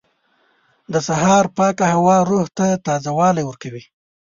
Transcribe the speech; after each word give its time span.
•د 0.93 0.95
سهار 1.07 1.45
پاکه 1.57 1.85
هوا 1.93 2.17
روح 2.29 2.45
ته 2.57 2.67
تازهوالی 2.85 3.43
ورکوي. 3.45 3.83